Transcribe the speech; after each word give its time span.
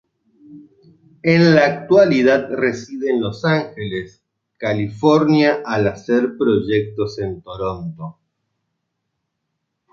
En 1.21 1.53
la 1.53 1.65
actualidad 1.67 2.49
reside 2.49 3.11
en 3.11 3.21
Los 3.21 3.45
Ángeles, 3.45 4.23
California 4.57 5.61
al 5.63 5.87
hacer 5.89 6.37
proyectos 6.39 7.19
en 7.19 7.39
Toronto. 7.43 8.17